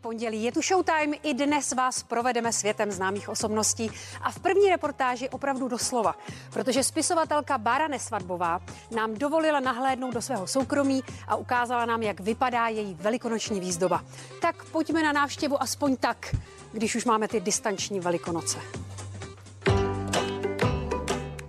[0.00, 3.90] Pondělí je tu Showtime, i dnes vás provedeme světem známých osobností
[4.22, 6.14] a v první reportáži opravdu doslova,
[6.52, 8.60] protože spisovatelka Bára Nesvadbová
[8.96, 14.04] nám dovolila nahlédnout do svého soukromí a ukázala nám, jak vypadá její velikonoční výzdoba.
[14.40, 16.36] Tak pojďme na návštěvu aspoň tak,
[16.72, 18.58] když už máme ty distanční velikonoce.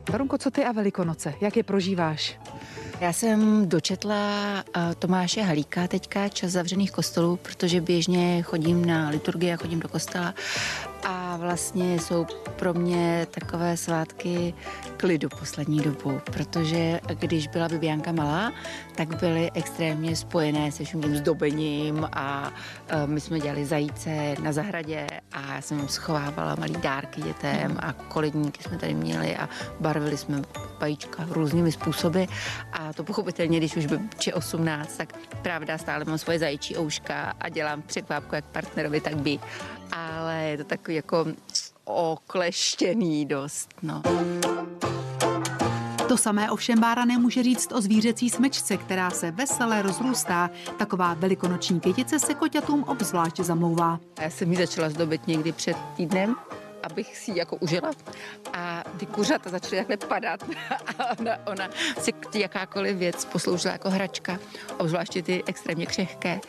[0.04, 1.34] Karunko, co ty a Velikonoce?
[1.42, 2.40] Jak je prožíváš?
[3.00, 4.16] Já jsem dočetla
[4.57, 9.88] eh, Tomáše Halíka teďka, čas zavřených kostelů, protože běžně chodím na liturgii a chodím do
[9.88, 10.33] kostela.
[11.04, 12.25] A vlastně jsou
[12.56, 14.54] pro mě takové svátky
[14.98, 18.54] klidu poslední dobu, protože když byla Bibianka malá,
[18.96, 22.52] tak byly extrémně spojené se vším zdobením a
[22.88, 27.93] e, my jsme dělali zajíce na zahradě a já jsem schovávala malý dárky dětem a
[27.93, 30.42] koledníky jsme tady měli a barvili jsme
[30.79, 32.23] vajíčka různými způsoby
[32.73, 37.50] a to pochopitelně, když už či 18, tak pravda, stále mám svoje zajíčí ouška a
[37.50, 39.40] dělám překvápku jak partnerovi, tak by.
[39.92, 41.25] Ale je to takový jako
[41.86, 44.02] okleštěný dost, no.
[46.08, 50.50] To samé ovšem Bára nemůže říct o zvířecí smečce, která se veselé rozrůstá.
[50.78, 54.00] Taková velikonoční květice se koťatům obzvlášť zamlouvá.
[54.22, 56.36] Já jsem ji začala zdobit někdy před týdnem,
[56.84, 57.92] abych si ji jako užila.
[58.53, 60.44] A ty kuřata začaly takhle padat
[60.98, 61.70] a ona, ona
[62.02, 64.40] si jakákoliv věc posloužila jako hračka,
[64.78, 66.40] obzvláště ty extrémně křehké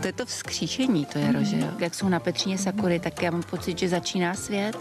[0.00, 1.44] to je to vzkříšení, to je mm.
[1.44, 1.66] že jo.
[1.78, 4.76] Jak jsou na Petříně sakury, tak já mám pocit, že začíná svět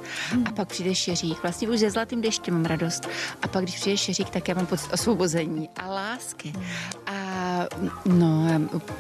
[0.46, 1.42] a pak přijde šeřík.
[1.42, 3.08] Vlastně už ze zlatým deštěm mám radost.
[3.42, 6.54] A pak, když přijde šeřík, tak já mám pocit osvobození a lásky.
[7.06, 7.16] A
[8.06, 8.48] no,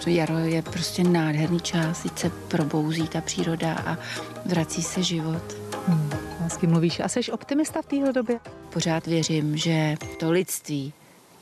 [0.08, 3.98] jaro je prostě nádherný čas, teď se probouzí ta příroda a
[4.46, 5.56] vrací se život.
[5.88, 7.00] Hmm, hezky mluvíš.
[7.00, 8.40] A jsi optimista v téhle době?
[8.74, 10.94] Pořád věřím, že to lidství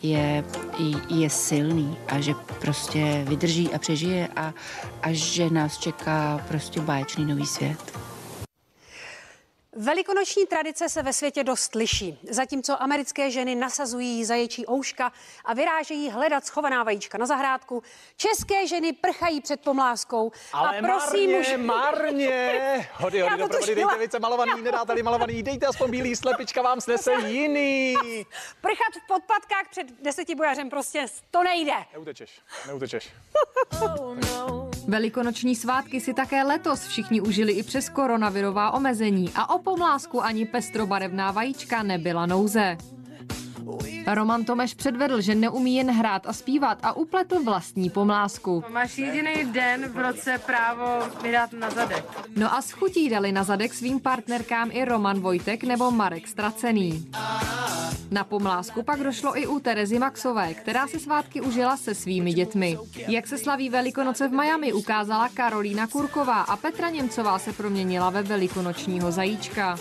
[0.03, 0.43] je,
[1.09, 4.53] je silný a že prostě vydrží a přežije a,
[5.01, 8.02] a že nás čeká prostě báječný nový svět.
[9.75, 12.19] Velikonoční tradice se ve světě dost liší.
[12.29, 15.11] Zatímco americké ženy nasazují zaječí ouška
[15.45, 17.83] a vyrážejí hledat schovaná vajíčka na zahrádku,
[18.17, 20.31] české ženy prchají před pomláskou.
[20.53, 21.65] Ale a prosím marně, už...
[21.65, 22.89] marně.
[22.93, 23.75] Hody, Já hody, tušila.
[23.75, 27.95] dejte více malovaný, nedáte malovaný, dejte aspoň bílý, slepička vám snese jiný.
[28.61, 31.73] Prchat v podpatkách před desetibojařem prostě to nejde.
[31.93, 33.09] Neutečeš, neutečeš.
[34.87, 40.45] Velikonoční svátky si také letos všichni užili i přes koronavirová omezení a o pomlásku ani
[40.45, 42.77] pestrobarevná vajíčka nebyla nouze.
[44.07, 48.63] Roman Tomeš předvedl, že neumí jen hrát a zpívat a upletl vlastní pomlásku.
[48.69, 52.05] Máš jediný den v roce právo mi dát na zadek.
[52.35, 57.05] No a s chutí dali na zadek svým partnerkám i Roman Vojtek nebo Marek Stracený.
[58.13, 62.77] Na pomlásku pak došlo i u Terezy Maxové, která se svátky užila se svými dětmi.
[63.07, 68.23] Jak se slaví Velikonoce v Miami, ukázala Karolína Kurková a Petra Němcová se proměnila ve
[68.23, 69.77] velikonočního zajíčka.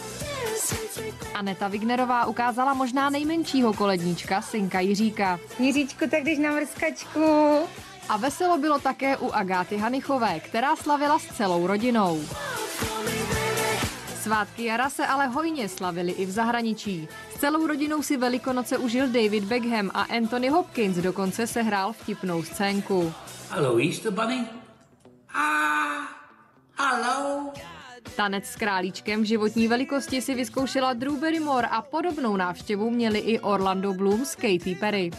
[1.35, 5.41] Aneta Vignerová ukázala možná nejmenšího koledníčka, synka Jiříka.
[5.59, 7.59] Jiříčku, tak jdeš na mrskačku.
[8.09, 12.21] A veselo bylo také u Agáty Hanichové, která slavila s celou rodinou.
[14.23, 17.09] Svátky jara se ale hojně slavili i v zahraničí.
[17.37, 23.13] S celou rodinou si Velikonoce užil David Beckham a Anthony Hopkins dokonce sehrál vtipnou scénku.
[23.51, 24.47] Hello, Easter Bunny.
[25.35, 26.07] Ah,
[26.79, 27.53] hello.
[28.17, 33.41] Tanec s králíčkem v životní velikosti si vyzkoušela Drew Barrymore a podobnou návštěvu měli i
[33.41, 35.11] Orlando Bloom s Katy Perry.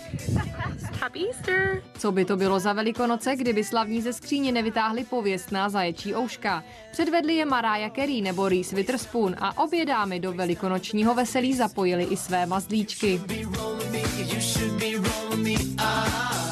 [1.98, 6.64] Co by to bylo za velikonoce, kdyby slavní ze skříně nevytáhli pověstná zaječí ouška?
[6.92, 12.18] Předvedli je Mariah Carey nebo Reese Witherspoon a obě dámy do velikonočního veselí zapojili i
[12.18, 13.22] své mazlíčky.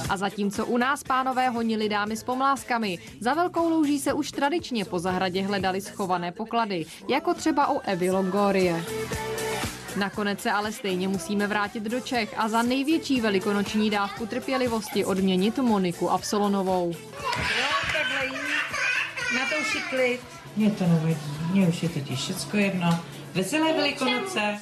[0.10, 4.86] A zatímco u nás pánové honili dámy s pomláskami, za velkou louží se už tradičně
[4.86, 8.84] po zahradě hledali schované poklady, jako třeba u Evy Longorie.
[9.96, 15.58] Nakonec se ale stejně musíme vrátit do Čech a za největší velikonoční dávku trpělivosti odměnit
[15.58, 16.92] Moniku Absolonovou.
[17.38, 18.32] Jo, takhle jí.
[19.36, 20.22] Na to už je klid.
[20.56, 21.18] Mě to nevadí,
[21.52, 23.00] mně už je totiž všecko jedno.
[23.34, 24.62] Veselé velikonoce.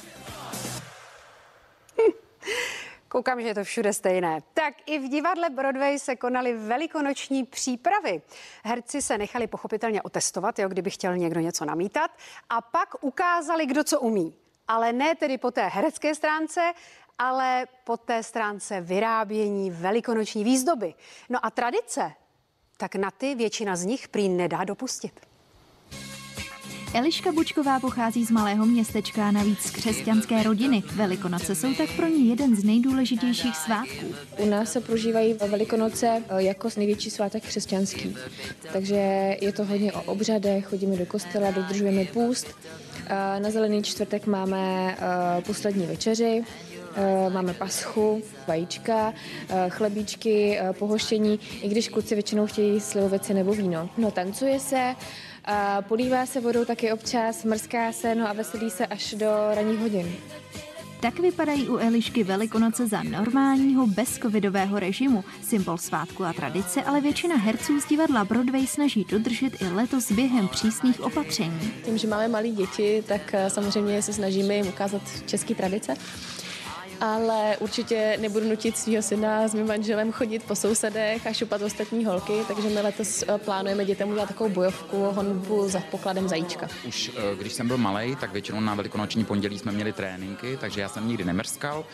[3.08, 4.40] Koukám, že je to všude stejné.
[4.54, 8.22] Tak i v divadle Broadway se konaly velikonoční přípravy.
[8.64, 12.10] Herci se nechali pochopitelně otestovat, jo, kdyby chtěl někdo něco namítat,
[12.48, 14.34] a pak ukázali, kdo co umí.
[14.70, 16.60] Ale ne tedy po té herecké stránce,
[17.18, 20.94] ale po té stránce vyrábění velikonoční výzdoby.
[21.28, 22.12] No a tradice,
[22.76, 25.20] tak na ty většina z nich prý nedá dopustit.
[26.94, 30.82] Eliška Bučková pochází z malého městečka a navíc z křesťanské rodiny.
[30.94, 34.14] Velikonoce jsou tak pro ní jeden z nejdůležitějších svátků.
[34.38, 38.16] U nás se prožívají Velikonoce jako největší svátek křesťanský.
[38.72, 42.46] Takže je to hodně o obřadech, chodíme do kostela, dodržujeme půst.
[43.38, 44.96] Na zelený čtvrtek máme
[45.46, 46.44] poslední večeři,
[47.28, 49.14] máme paschen, vajíčka,
[49.68, 53.88] chlebíčky, pohoštění, i když kluci většinou chtějí slivovice nebo víno.
[53.98, 54.94] No, tancuje se,
[55.80, 60.12] polívá se vodou taky občas, mrská se, no a veselí se až do ranních hodin.
[61.00, 65.24] Tak vypadají u Elišky Velikonoce za normálního bezcovidového režimu.
[65.42, 70.48] Symbol svátku a tradice, ale většina herců z divadla Broadway snaží dodržet i letos během
[70.48, 71.72] přísných opatření.
[71.84, 75.94] Tím, že máme malé děti, tak eh, samozřejmě se snažíme jim ukázat české tradice
[77.00, 82.04] ale určitě nebudu nutit svého syna s mým manželem chodit po sousedech a šupat ostatní
[82.04, 86.68] holky, takže my letos eh, plánujeme dětem udělat takovou bojovku, honbu za pokladem zajíčka.
[86.88, 90.80] Už eh, když jsem byl malý, tak většinou na velikonoční pondělí jsme měli tréninky, takže
[90.80, 91.84] já jsem nikdy nemrskal,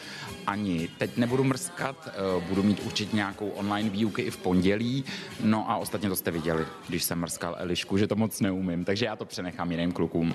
[0.46, 5.04] ani teď nebudu mrskat, eh, budu mít určitě nějakou online výuky i v pondělí,
[5.40, 9.06] no a ostatně to jste viděli, když jsem mrskal Elišku, že to moc neumím, takže
[9.06, 10.34] já to přenechám jiným klukům.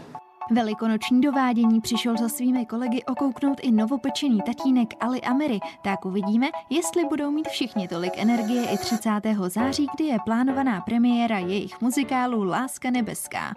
[0.52, 7.06] Velikonoční dovádění přišel za svými kolegy okouknout i novopečený tatínek Ali Amery, tak uvidíme, jestli
[7.06, 9.10] budou mít všichni tolik energie i 30.
[9.48, 13.54] září, kdy je plánovaná premiéra jejich muzikálu Láska nebeská.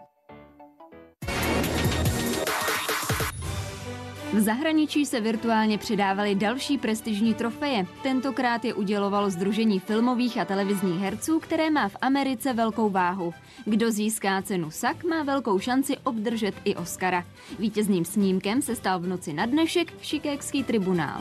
[4.35, 7.87] V zahraničí se virtuálně přidávaly další prestižní trofeje.
[8.03, 13.35] Tentokrát je udělovalo Združení filmových a televizních herců, které má v Americe velkou váhu.
[13.65, 17.25] Kdo získá cenu SAK, má velkou šanci obdržet i Oscara.
[17.59, 21.21] Vítězným snímkem se stal v noci na dnešek Šikékský tribunál.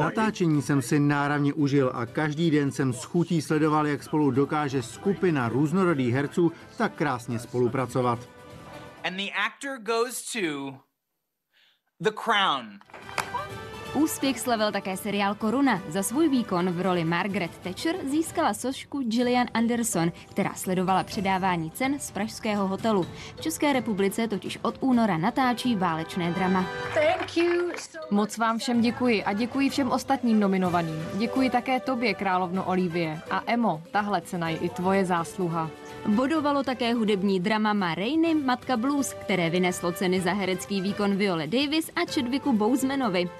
[0.00, 4.82] Natáčení jsem si náravně užil a každý den jsem s chutí sledoval, jak spolu dokáže
[4.82, 8.28] skupina různorodých herců tak krásně spolupracovat.
[9.04, 10.91] And the actor goes to
[12.02, 12.80] The Crown.
[13.94, 15.82] Úspěch slavil také seriál Koruna.
[15.88, 21.98] Za svůj výkon v roli Margaret Thatcher získala sošku Gillian Anderson, která sledovala předávání cen
[21.98, 23.06] z pražského hotelu.
[23.36, 26.66] V České republice totiž od února natáčí válečné drama.
[28.10, 31.04] Moc vám všem děkuji a děkuji všem ostatním nominovaným.
[31.14, 33.20] Děkuji také tobě, královno Olivie.
[33.30, 35.70] A Emo, tahle cena je i tvoje zásluha.
[36.06, 41.46] Bodovalo také hudební drama Ma Rainey, Matka Blues, které vyneslo ceny za herecký výkon Viola
[41.46, 43.30] Davis a Chadwicku Bosemanovi.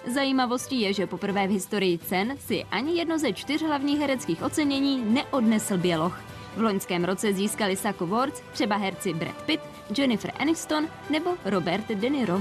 [0.43, 5.05] Zajímavostí je, že poprvé v historii cen si ani jedno ze čtyř hlavních hereckých ocenění
[5.07, 6.21] neodnesl Běloch.
[6.57, 9.63] V loňském roce získali SAG Awards třeba herci Brad Pitt,
[9.99, 12.41] Jennifer Aniston nebo Robert De Niro.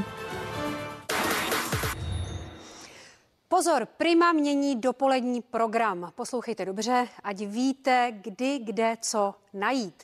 [3.47, 6.11] Pozor, Prima mění dopolední program.
[6.15, 10.03] Poslouchejte dobře, ať víte, kdy, kde, co najít.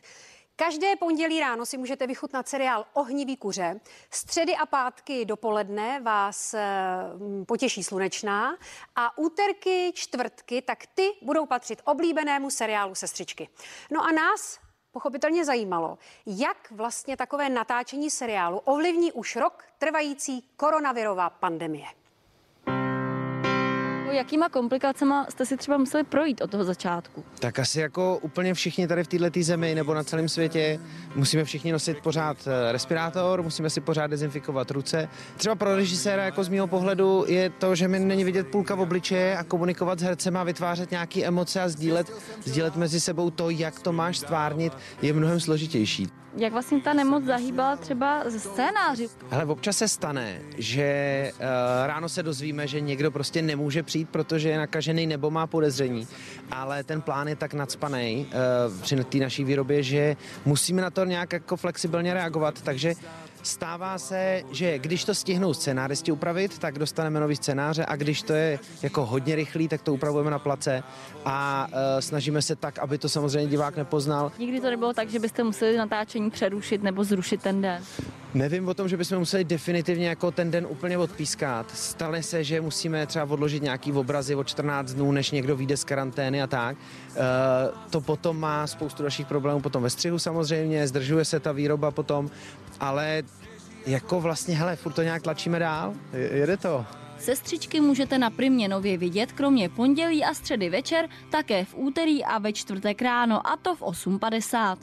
[0.60, 3.80] Každé pondělí ráno si můžete vychutnat seriál Ohnivý kuře.
[4.12, 6.64] Středy a pátky dopoledne vás e,
[7.48, 8.58] potěší slunečná
[8.96, 13.50] a úterky, čtvrtky, tak ty budou patřit oblíbenému seriálu Sestřičky.
[13.92, 14.60] No a nás
[14.92, 21.88] pochopitelně zajímalo, jak vlastně takové natáčení seriálu ovlivní už rok trvající koronavirová pandemie.
[24.12, 27.24] Jakýma komplikacemi jste si třeba museli projít od toho začátku?
[27.40, 30.80] Tak asi jako úplně všichni tady v této zemi nebo na celém světě
[31.16, 35.10] musíme všichni nosit pořád eh, respirátor, musíme si pořád dezinfikovat ruce.
[35.38, 38.80] Třeba pro režiséra jako z mého pohledu je to, že mi není vidět půlka v
[38.80, 42.12] obličeje a komunikovat s hercem a vytvářet nějaké emoce a sdílet,
[42.46, 46.08] sdílet mezi sebou to, jak to máš stvárnit, je mnohem složitější
[46.38, 49.10] jak vlastně ta nemoc zahýbala třeba ze scénáři.
[49.32, 51.42] Ale občas se stane, že uh,
[51.88, 56.08] ráno se dozvíme, že někdo prostě nemůže přijít, protože je nakažený nebo má podezření,
[56.52, 61.06] ale ten plán je tak nadspaný uh, při té naší výrobě, že musíme na to
[61.06, 62.94] nějak jako flexibilně reagovat, takže
[63.48, 68.34] Stává se, že když to stihnou scénáristi upravit, tak dostaneme nový scénáře a když to
[68.34, 70.84] je jako hodně rychlý, tak to upravujeme na place
[71.26, 74.32] a uh, snažíme se tak, aby to samozřejmě divák nepoznal.
[74.40, 77.84] Nikdy to nebylo tak, že byste museli natáčení přerušit nebo zrušit ten den?
[78.34, 81.72] Nevím o tom, že bychom museli definitivně jako ten den úplně odpískat.
[81.72, 85.84] Stane se, že musíme třeba odložit nějaký obrazy o 14 dnů, než někdo vyjde z
[85.84, 86.78] karantény a tak.
[86.78, 87.24] Uh,
[87.90, 92.30] to potom má spoustu dalších problémů potom ve střihu samozřejmě, zdržuje se ta výroba potom,
[92.80, 93.24] ale
[93.86, 96.86] jako vlastně, hele, furt to nějak tlačíme dál, jede to.
[97.20, 102.38] Sestřičky můžete na Primě nově vidět kromě pondělí a středy večer, také v úterý a
[102.38, 104.78] ve čtvrtek ráno, a to v 8.50.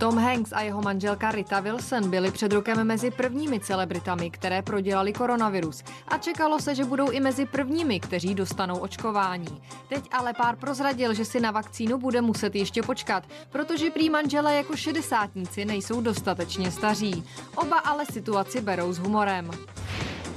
[0.00, 5.12] Tom Hanks a jeho manželka Rita Wilson byli před rokem mezi prvními celebritami, které prodělali
[5.12, 9.62] koronavirus a čekalo se, že budou i mezi prvními, kteří dostanou očkování.
[9.88, 14.56] Teď ale pár prozradil, že si na vakcínu bude muset ještě počkat, protože prý manželé
[14.56, 17.24] jako šedesátníci nejsou dostatečně staří.
[17.56, 19.50] Oba ale situaci berou s humorem.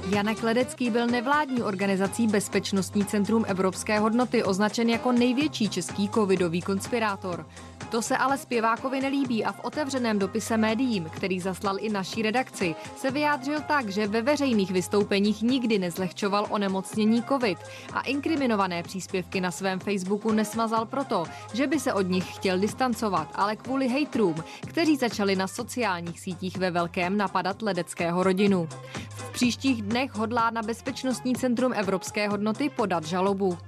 [0.08, 7.46] Janek Ledecký byl nevládní organizací Bezpečnostní centrum Evropské hodnoty označen jako největší český covidový konspirátor.
[7.90, 12.74] To se ale zpěvákovi nelíbí a v otevřeném dopise médiím, který zaslal i naší redakci,
[12.96, 17.58] se vyjádřil tak, že ve veřejných vystoupeních nikdy nezlehčoval onemocnění covid
[17.92, 23.28] a inkriminované příspěvky na svém Facebooku nesmazal proto, že by se od nich chtěl distancovat,
[23.34, 28.68] ale kvůli hejtrům, kteří začali na sociálních sítích ve velkém napadat ledeckého rodinu.
[29.08, 33.58] V příštích dnech hodlá na Bezpečnostní centrum Evropské hodnoty podat žalobu.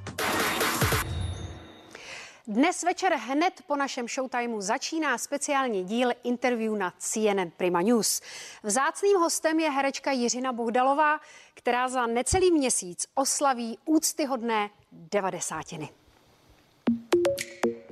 [2.46, 8.20] Dnes večer hned po našem showtimeu začíná speciální díl interview na CNN Prima News.
[8.62, 11.20] Vzácným hostem je herečka Jiřina Bohdalová,
[11.54, 15.88] která za necelý měsíc oslaví úctyhodné devadesátiny.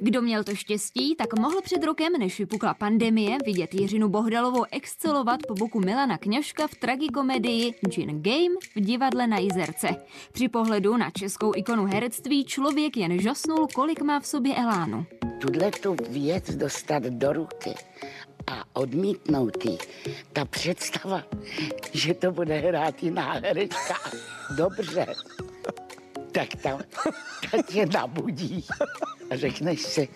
[0.05, 5.41] Kdo měl to štěstí, tak mohl před rokem, než vypukla pandemie, vidět Jiřinu Bohdalovou excelovat
[5.49, 9.89] po boku Milana Kňažka v tragikomedii Gin Game v divadle na Jizerce.
[10.33, 15.07] Při pohledu na českou ikonu herectví člověk jen žasnul, kolik má v sobě elánu.
[15.41, 17.75] Tuhle tu věc dostat do ruky
[18.47, 19.79] a odmítnout jí,
[20.33, 21.23] ta představa,
[21.93, 23.95] že to bude hrát jiná herečka,
[24.57, 25.07] dobře,
[26.35, 26.81] tak tam,
[27.51, 28.65] ta tě nabudí
[29.31, 30.09] a řekneš si,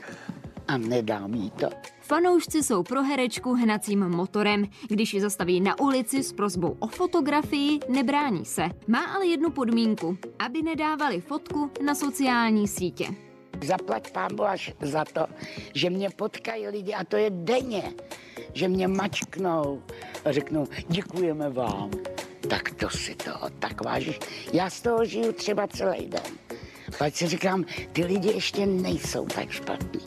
[0.68, 1.68] a nedám jí to.
[2.00, 4.64] Fanoušci jsou pro herečku hnacím motorem.
[4.88, 8.68] Když ji zastaví na ulici s prozbou o fotografii, nebrání se.
[8.86, 13.06] Má ale jednu podmínku, aby nedávali fotku na sociální sítě.
[13.64, 15.26] Zaplať pámu až za to,
[15.74, 17.92] že mě potkají lidi, a to je denně,
[18.54, 19.82] že mě mačknou
[20.24, 21.90] a řeknou, děkujeme vám.
[22.48, 24.18] Tak to si toho tak vážíš.
[24.52, 26.22] Já z toho žiju třeba celý den.
[26.98, 30.00] Pak si říkám, ty lidi ještě nejsou tak špatní.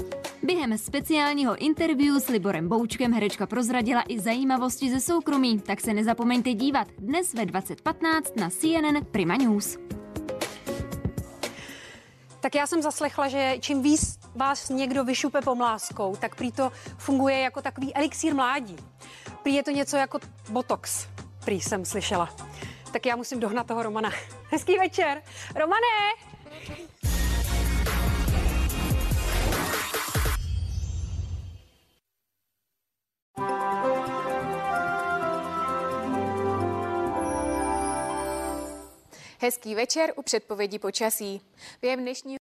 [0.44, 6.54] Během speciálního interview s Liborem Boučkem herečka prozradila i zajímavosti ze soukromí, tak se nezapomeňte
[6.54, 9.78] dívat dnes ve 2015 na CNN Prima News.
[12.40, 17.40] Tak já jsem zaslechla, že čím víc vás někdo vyšupe pomláskou, tak prý to funguje
[17.40, 18.76] jako takový elixír mládí.
[19.44, 20.20] Prý je to něco jako
[20.50, 21.08] botox,
[21.46, 22.36] prý jsem slyšela.
[22.94, 24.12] Tak já musím dohnat toho Romana.
[24.52, 25.24] Hezký večer.
[25.56, 25.88] Romane!
[39.44, 41.42] Hezký večer u předpovědi počasí.
[41.82, 42.40] Během dnešního